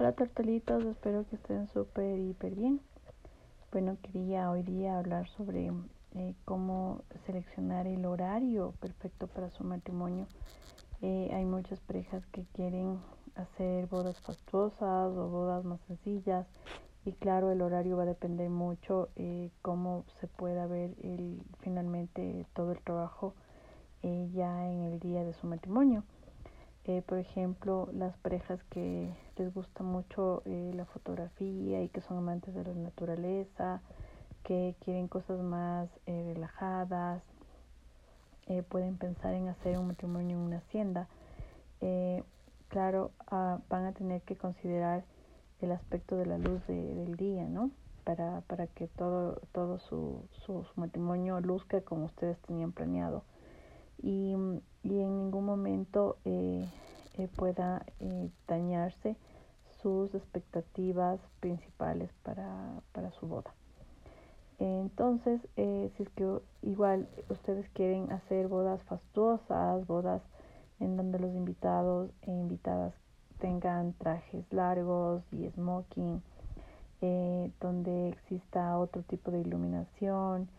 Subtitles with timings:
[0.00, 2.80] Hola tortolitos, espero que estén súper, hiper bien.
[3.70, 5.70] Bueno, quería hoy día hablar sobre
[6.14, 10.26] eh, cómo seleccionar el horario perfecto para su matrimonio.
[11.02, 12.98] Eh, hay muchas parejas que quieren
[13.34, 16.46] hacer bodas fastuosas o bodas más sencillas
[17.04, 22.46] y claro, el horario va a depender mucho eh, cómo se pueda ver el, finalmente
[22.54, 23.34] todo el trabajo
[24.02, 26.04] eh, ya en el día de su matrimonio.
[26.86, 32.18] Eh, por ejemplo, las parejas que les gusta mucho eh, la fotografía y que son
[32.18, 33.82] amantes de la naturaleza,
[34.44, 37.22] que quieren cosas más eh, relajadas,
[38.68, 41.06] pueden pensar en hacer un matrimonio en una hacienda.
[42.68, 45.04] claro, uh, van a tener que considerar
[45.60, 47.70] el aspecto de la luz de, del día, ¿no?
[48.02, 53.22] Para, para que todo, todo su, su matrimonio luzca como ustedes tenían planeado
[54.02, 54.34] y,
[54.82, 56.68] y en ningún momento eh,
[57.18, 59.16] eh, pueda eh, dañarse
[59.82, 63.54] sus expectativas principales para, para su boda.
[64.58, 70.20] Entonces, si es que igual ustedes quieren hacer bodas fastuosas, bodas
[70.80, 72.92] en donde los invitados e invitadas
[73.38, 76.22] tengan trajes largos y smoking,
[77.58, 80.50] donde exista otro tipo de iluminación,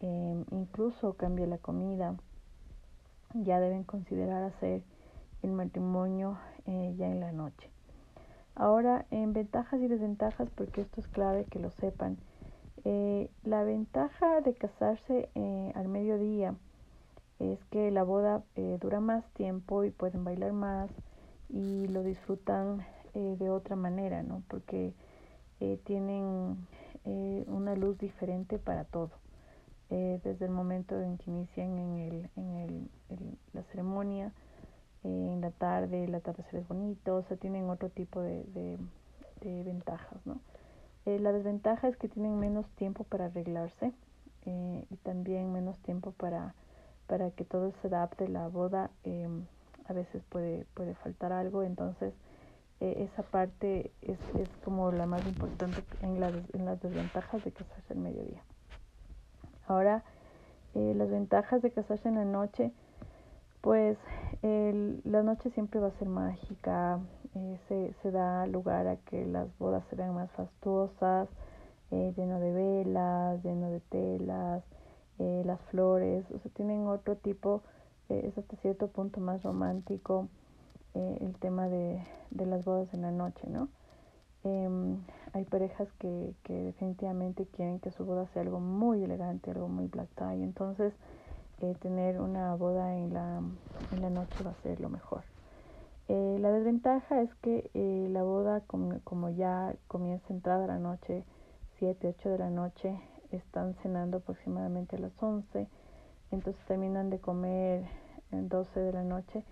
[0.00, 2.16] incluso cambie la comida,
[3.34, 4.82] ya deben considerar hacer
[5.42, 7.70] el matrimonio eh, ya en la noche.
[8.54, 12.16] Ahora, en ventajas y desventajas, porque esto es clave que lo sepan.
[12.84, 16.54] Eh, la ventaja de casarse eh, al mediodía
[17.38, 18.42] es que la boda
[18.80, 20.90] dura más tiempo y pueden bailar más
[21.50, 24.42] y lo disfrutan de otra manera, ¿no?
[24.48, 24.94] Porque
[25.84, 26.66] tienen
[27.46, 29.10] una luz diferente para todo.
[29.88, 32.88] Desde el momento en que inician en, el, en el,
[33.52, 34.32] la ceremonia,
[35.06, 38.44] en la tarde, el atardecer es bonito, o sea, tienen otro tipo de,
[39.42, 40.40] de, ventajas, ¿no?
[41.04, 43.92] Eh, la desventaja es que tienen menos tiempo para arreglarse
[44.44, 46.54] eh, y también menos tiempo para,
[47.06, 48.26] para que todo se adapte.
[48.26, 49.28] La boda eh,
[49.86, 52.12] a veces puede, puede faltar algo, entonces
[52.80, 57.52] eh, esa parte es, es como la más importante en, la, en las desventajas de
[57.52, 58.42] casarse al mediodía.
[59.66, 60.02] Ahora,
[60.74, 62.70] las ventajas de casarse en la noche
[63.66, 63.98] pues
[64.42, 67.00] el, la noche siempre va a ser mágica,
[67.34, 71.28] eh, se, se, da lugar a que las bodas se vean más fastuosas,
[71.90, 74.62] eh, lleno de velas, lleno de telas,
[75.18, 77.60] eh, las flores, o sea, tienen otro tipo,
[78.08, 80.28] eh, es hasta cierto punto más romántico
[80.94, 82.00] eh, el tema de,
[82.30, 83.68] de, las bodas en la noche, ¿no?
[84.46, 84.98] Em,
[85.32, 89.88] hay parejas que, que definitivamente quieren que su boda sea algo muy elegante, algo muy
[89.88, 90.94] black tie, entonces
[91.62, 93.42] eh, tener una boda en la,
[93.90, 95.24] en la noche va a ser lo mejor.
[96.06, 101.24] Eh, la desventaja es que eh, la boda, como, como, ya comienza entrada la noche,
[101.80, 102.96] 7, 8 de la noche,
[103.32, 105.66] están cenando aproximadamente a las 11,
[106.30, 107.84] entonces terminan de comer
[108.30, 109.42] en 12 de la noche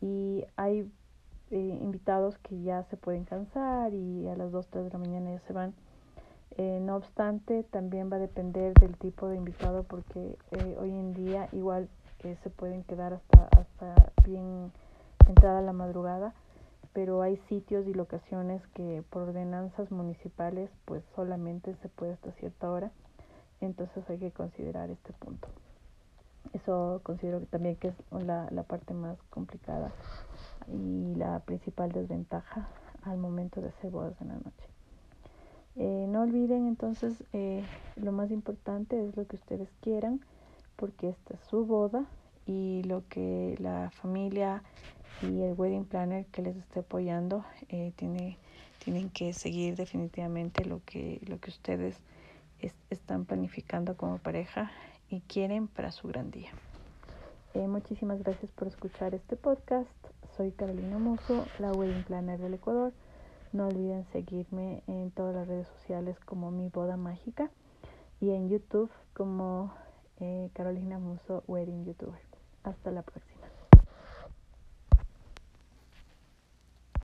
[0.00, 0.90] y hay
[1.52, 5.32] eh, invitados que ya se pueden cansar y a las 2, 3 de la mañana
[5.32, 5.74] ya se van.
[6.56, 11.12] Eh, no obstante, también va a depender del tipo de invitado porque eh, hoy en
[11.12, 11.90] día igual
[12.22, 14.72] se pueden quedar hasta, hasta bien
[15.28, 16.32] entrada la madrugada,
[16.94, 22.70] pero hay sitios y locaciones que por ordenanzas municipales pues solamente se puede hasta cierta
[22.70, 22.92] hora,
[23.60, 25.48] entonces hay que considerar este punto.
[26.54, 29.92] Eso considero también que es la, la parte más complicada
[30.68, 32.68] y la principal desventaja
[33.02, 34.68] al momento de hacer bodas en la noche.
[35.76, 37.64] Eh, no olviden entonces eh,
[37.96, 40.20] lo más importante es lo que ustedes quieran
[40.76, 42.04] porque esta es su boda
[42.44, 44.62] y lo que la familia
[45.22, 48.36] y el wedding planner que les esté apoyando eh, tiene,
[48.84, 51.96] tienen que seguir definitivamente lo que, lo que ustedes
[52.58, 54.70] es, están planificando como pareja
[55.08, 56.50] y quieren para su gran día.
[57.54, 59.90] Eh, muchísimas gracias por escuchar este podcast.
[60.36, 62.92] Soy Carolina Muso, la wedding planner del Ecuador.
[63.52, 67.50] No olviden seguirme en todas las redes sociales como Mi Boda Mágica
[68.18, 69.74] y en YouTube como
[70.20, 72.20] eh, Carolina Muso Wedding YouTuber.
[72.62, 73.31] Hasta la próxima.